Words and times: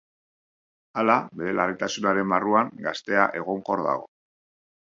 Hala, 1.01 1.17
bere 1.41 1.53
larritasunaren 1.59 2.33
barruan, 2.33 2.73
gaztea 2.89 3.29
egonkor 3.43 3.89
dago. 3.91 4.09